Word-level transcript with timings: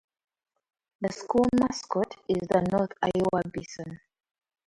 The 1.01 1.09
school 1.13 1.45
mascot 1.59 2.15
is 2.27 2.47
the 2.49 2.67
North 2.71 2.89
Iowa 3.03 3.43
Bison. 3.53 3.99